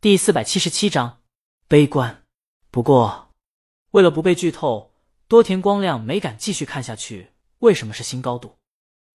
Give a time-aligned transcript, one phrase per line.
[0.00, 1.22] 第四百七十七章
[1.66, 2.22] 悲观。
[2.70, 3.34] 不过，
[3.90, 4.94] 为了不被剧透，
[5.26, 7.32] 多田光亮没敢继续看下去。
[7.58, 8.58] 为什么是新高度？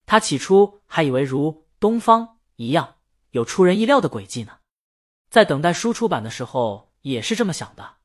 [0.06, 2.96] 他起初还以为如东方一样
[3.30, 4.58] 有出人意料的轨迹呢。
[5.30, 7.96] 在等待书出版的时候也是这么想的，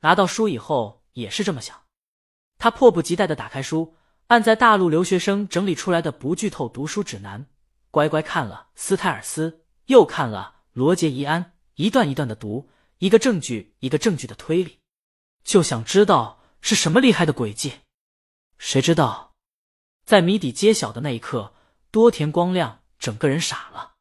[0.00, 1.80] 拿到书以后也是这么想。
[2.58, 3.94] 他迫不及待的打开书，
[4.26, 7.46] 按在大陆留学生整理出来的不剧透读书指南，
[7.92, 11.52] 乖乖看了斯泰尔斯，又看了罗杰·伊安。
[11.76, 14.78] 一段一段的读，一个证据一个证据的推理，
[15.44, 17.74] 就想知道是什么厉害的诡计。
[18.56, 19.34] 谁知道，
[20.06, 21.54] 在谜底揭晓的那一刻，
[21.90, 23.96] 多田光亮整个人傻了。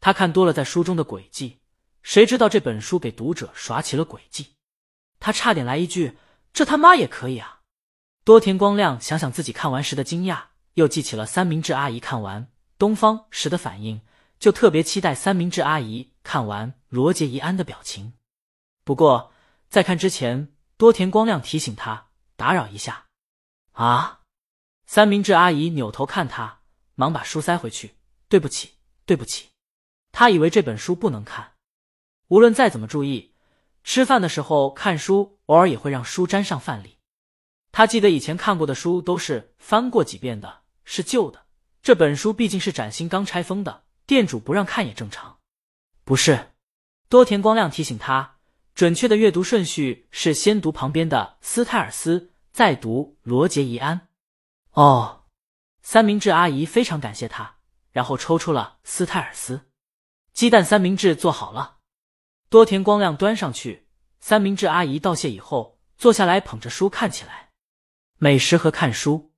[0.00, 1.60] 他看多了在书中的诡计，
[2.02, 4.56] 谁知道这本书给读者耍起了诡计。
[5.20, 6.18] 他差点来一句
[6.52, 7.60] ：“这他妈也可以啊！”
[8.24, 12.42] 多田光亮想想自己看完时的惊讶，又记起了三明治阿姨看完
[12.76, 14.00] 《东方》时的反应。
[14.40, 18.12] 就特别期待三明治阿姨看完罗杰一安的表情。
[18.84, 19.32] 不过
[19.68, 23.06] 在看之前，多田光亮提醒他打扰一下。
[23.72, 24.20] 啊！
[24.86, 26.60] 三明治阿姨扭头看他，
[26.94, 27.96] 忙把书塞回去。
[28.28, 29.48] 对不起，对不起。
[30.12, 31.54] 他以为这本书不能看，
[32.28, 33.34] 无论再怎么注意，
[33.82, 36.98] 吃饭的时候看书，偶尔也会让书沾上饭粒。
[37.72, 41.46] 他记得以前看过的书都是翻过几遍的，是旧的。
[41.82, 43.82] 这本书毕竟是崭新刚拆封的。
[44.06, 45.40] 店主不让看也正常，
[46.04, 46.53] 不是？
[47.08, 48.38] 多田光亮提醒他，
[48.74, 54.08] 准确的阅读顺序是先读旁边的斯泰尔斯，再读罗杰伊安。
[54.72, 55.24] 哦，
[55.82, 57.56] 三明治阿姨非常感谢他，
[57.92, 59.68] 然后抽出了斯泰尔斯
[60.32, 61.76] 鸡蛋三明治做好了，
[62.48, 63.86] 多田光亮端上去。
[64.20, 67.50] 三明治阿姨道谢以后，坐下来捧着书看起来。
[68.18, 69.32] 美食和看书，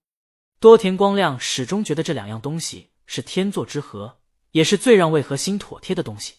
[0.60, 4.20] 多田光亮始终觉得这两样东西是天作之合。
[4.52, 6.36] 也是最让胃和心妥帖的东西。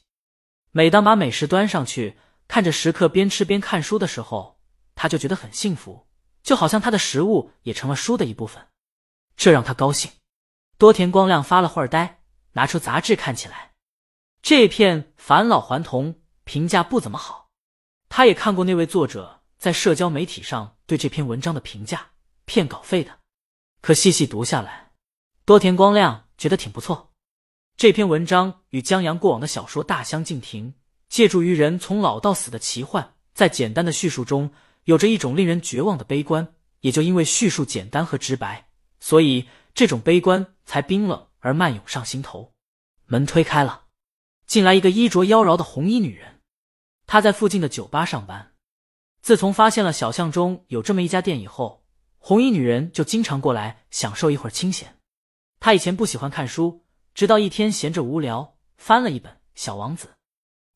[0.72, 4.60] 每当把美食端上去，看着食客边吃边看书的时候，
[4.96, 6.08] 他就觉得很幸福，
[6.44, 8.68] 就好像他的食物也成了书的一部分，
[9.36, 10.12] 这让他高兴。
[10.78, 12.22] 多田光亮发了会儿呆，
[12.54, 13.74] 拿出杂志看起来。
[14.42, 17.50] 这片返老还童评价不怎么好，
[18.08, 22.12] 他也看过那位作者在社交媒体上对这篇文章的评价，
[22.46, 23.20] 骗稿费的。
[23.82, 24.92] 可细细读下来，
[25.44, 27.07] 多田光亮觉得挺不错。
[27.78, 30.74] 这篇文章与江阳过往的小说大相径庭，
[31.10, 34.52] 借助于人从老到死的奇幻，在简单的叙述中，
[34.86, 36.56] 有着一种令人绝望的悲观。
[36.82, 42.52] 也就因为叙述简单和直白，所以这种悲观才冰冷而漫涌上心头。
[43.06, 43.84] 门推开了，
[44.48, 46.42] 进来一个衣着妖娆的红衣女人。
[47.06, 48.54] 她在附近的酒吧上班。
[49.22, 51.84] 自从发现了小巷中有这么一家店以后，
[52.18, 54.98] 红衣女人就经常过来享受一会儿清闲。
[55.60, 56.87] 她以前不喜欢看书。
[57.18, 60.08] 直到一天闲着无聊，翻了一本《小王子》。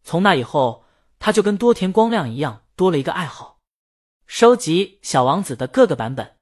[0.01, 0.83] 从那以后，
[1.19, 3.59] 他就跟多田光亮一样，多了一个爱好，
[4.25, 6.37] 收集《小王子》的各个版本。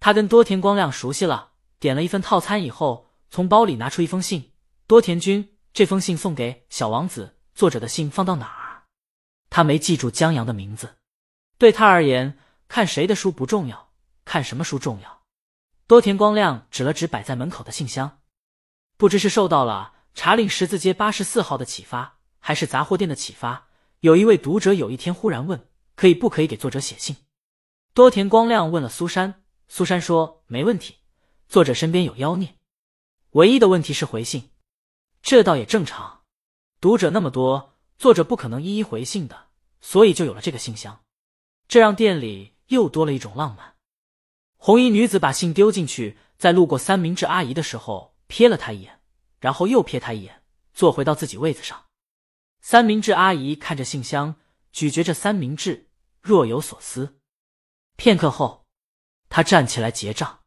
[0.00, 4.52] 他跟多田光亮熟悉了，点了一份套餐以后，从包里拿出一封信
[4.86, 8.82] ：“多田君，这封信送给《小王子》作者的信放到哪儿？”
[9.48, 10.96] 他没记住江阳的名字。
[11.56, 12.38] 对他而言，
[12.68, 13.92] 看谁的书不重要，
[14.26, 15.22] 看什么书重要。
[15.86, 18.18] 多田光亮指了指摆在门口的信箱。
[19.02, 23.66] 不知是受到了茶陵十字街八十四号的启发，还是杂货店的启发，
[23.98, 27.16] 有一位读者有一天忽然问：“可以不可以给作者写信？”
[27.94, 30.98] 多田光亮问了苏珊，苏珊说：“没问题，
[31.48, 32.54] 作者身边有妖孽，
[33.32, 34.50] 唯一的问题是回信，
[35.20, 36.20] 这倒也正常。
[36.80, 39.46] 读者那么多，作者不可能一一回信的，
[39.80, 41.00] 所以就有了这个信箱，
[41.66, 43.74] 这让店里又多了一种浪漫。”
[44.58, 48.11] 红衣女子把信丢进去，在路过三明治阿姨的时候。
[48.32, 48.98] 瞥了他一眼，
[49.40, 51.84] 然后又瞥他一眼，坐回到自己位子上。
[52.62, 54.36] 三明治阿姨看着信箱，
[54.72, 55.90] 咀嚼着三明治，
[56.22, 57.18] 若有所思。
[57.96, 58.64] 片刻后，
[59.28, 60.40] 他站起来结账。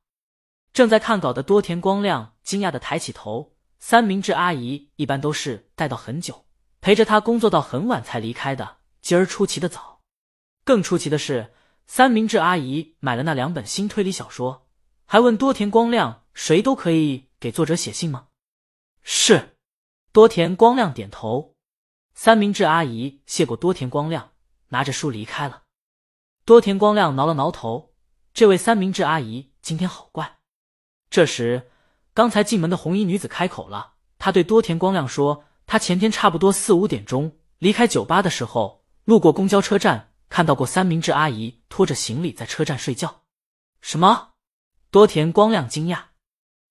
[0.74, 3.54] 正在看稿的多田光亮惊讶的抬起头。
[3.78, 6.48] 三明治阿姨一般都是待到很久，
[6.82, 8.78] 陪着他工作到很晚才离开的。
[9.04, 10.02] 今儿出奇的早。
[10.64, 11.54] 更出奇的是，
[11.86, 14.68] 三明治阿姨买了那两本新推理小说，
[15.06, 18.28] 还问多田光亮：“谁都可以。”给作者写信吗？
[19.02, 19.58] 是，
[20.12, 21.56] 多田光亮点头。
[22.14, 24.32] 三明治阿姨谢过多田光亮，
[24.70, 25.64] 拿着书离开了。
[26.46, 27.94] 多田光亮挠了挠头，
[28.34, 30.38] 这位三明治阿姨今天好怪。
[31.10, 31.72] 这时，
[32.14, 43.24] 刚才进门的红衣女子开口了，她对多田光亮说：“她前天差不多四五点钟离开酒吧的时候，路过公交车站，看到过三明治阿姨拖着行李在车站睡觉。”
[43.82, 44.36] 什么？
[44.90, 46.06] 多田光亮惊讶。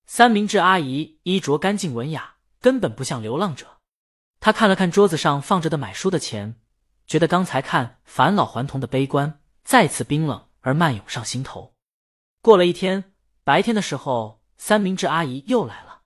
[0.07, 3.79] 三明治阿姨衣着干净文雅，根本不像流浪者。
[4.41, 6.61] 她看了看桌子上放着的买书的钱，
[7.07, 11.75] 觉得刚才看返老还童的悲观再次冰冷而漫涌上心头。
[12.43, 16.03] 过了一天，白天的时候，三明治阿姨又来了。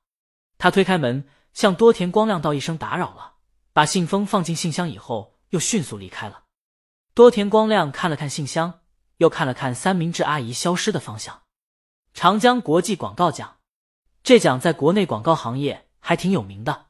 [0.56, 3.34] 她推开门，向多田光亮道一声打扰了，
[3.72, 6.44] 把信封放进信箱以后，又迅速离开了。
[7.14, 8.80] 多田光亮看了看信箱，
[9.16, 11.42] 又看了看三明治阿姨消失的方向。
[12.14, 13.57] 长江国际广告奖，
[14.28, 16.88] 这奖在国内广告行业还挺有名的，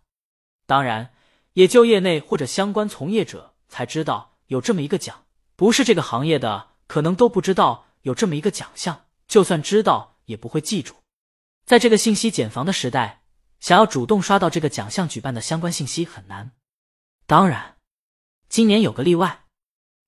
[0.67, 1.15] 当然，
[1.53, 3.55] 也就业内或者相关从业者。
[3.69, 5.25] 才知道有这么一个奖，
[5.55, 10.97] 不是这个行业的可能都不知道有这么一个奖项，就算知道也不会记住。
[11.65, 13.23] 在这个信息茧房的时代，
[13.61, 16.51] 想要主动刷到这个奖项举办的相关信息很难。
[17.29, 17.77] 当然，
[18.49, 19.45] 今年有个例外，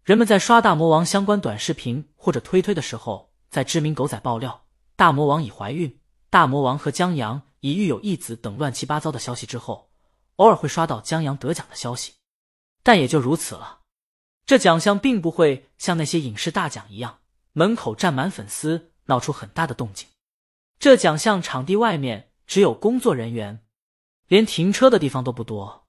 [0.03, 4.65] 人们在刷大魔王相关短视频或者推推的时候，在知名狗仔爆料
[4.97, 6.00] 大魔王已怀孕、
[6.31, 9.91] 大魔王和江阳已育有一子等乱七八糟的消息之后，
[10.37, 12.15] 偶尔会刷到江阳得奖的消息。
[12.85, 13.81] 但也就如此了，
[14.47, 17.19] 这奖项并不会像那些影视大奖一样，
[17.53, 20.07] 门口站满粉丝，闹出很大的动静。
[20.79, 23.67] 这奖项场地外面只有工作人员，
[24.29, 25.89] 连停车的地方都不多。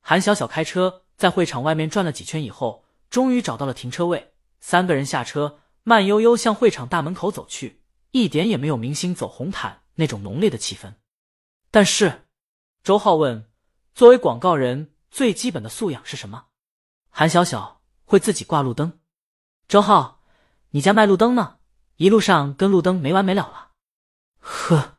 [0.00, 4.34] 韩小小开车在会场外面转了几圈以后，终于找到了停车位。
[4.60, 7.77] 三个人下车，慢悠悠向会场大门口走去，
[8.10, 10.94] 一点也没有明星走红毯那种浓烈的气氛。
[11.70, 12.28] 但是，
[12.82, 13.50] 周浩问
[13.94, 16.48] ：“作为广告人。”最基本的素养是什么？
[17.08, 19.00] 韩小小会自己挂路灯。
[19.66, 20.22] 周浩，
[20.70, 21.56] 你家卖路灯呢？
[21.96, 23.70] 一路上跟路灯没完没了了。
[24.38, 24.98] 呵，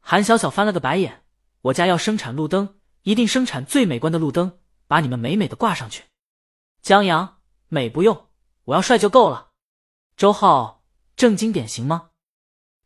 [0.00, 1.24] 韩小小翻了个白眼。
[1.62, 6.04] 我家要生产路灯，一定生产最美观的路灯，把你们美美的挂上去。
[6.82, 8.28] 江阳，美不用，
[8.64, 9.52] 我要帅就够了。
[10.14, 10.84] 周浩，
[11.16, 12.07] 正经点行吗？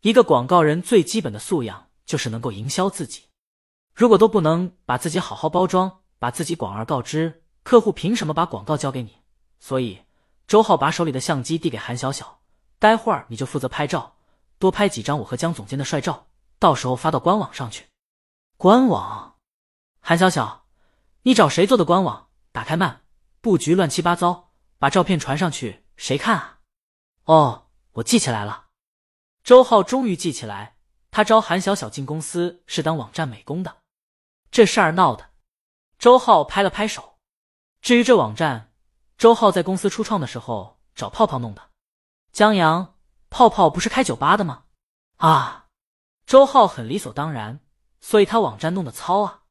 [0.02, 3.24] 一个广告人最基本的素养就是能够营销自己。
[3.94, 5.98] 如果都不能把自己好好包装。
[6.22, 9.16] 把自己广而告之，客户凭什么把广告交给你？
[9.58, 10.04] 所以
[10.46, 12.38] 周浩把手里的相机递给韩小小，
[12.78, 14.14] 待会儿你就负责拍照，
[14.60, 16.28] 多拍几张我和江总监的帅照，
[16.60, 17.86] 到时候发到官网上去。
[18.56, 19.34] 官网？
[19.98, 20.66] 韩小小，
[21.22, 22.28] 你找谁做的官网？
[22.52, 23.00] 打开慢，
[23.40, 26.60] 布局乱七八糟，把照片传上去，谁看啊？
[27.24, 28.61] 哦，我记起来了。
[29.44, 30.76] 周浩终于记起来，
[31.10, 33.78] 他招韩小小进公司是当网站美工的，
[34.50, 35.30] 这事儿闹的。
[35.98, 37.18] 周浩拍了拍手。
[37.80, 38.72] 至于这网站，
[39.18, 41.70] 周浩在公司初创的时候找泡泡弄的。
[42.32, 42.96] 江阳，
[43.30, 44.64] 泡泡不是开酒吧的吗？
[45.16, 45.66] 啊，
[46.24, 47.60] 周浩很理所当然，
[48.00, 49.41] 所以他网站弄的糙啊。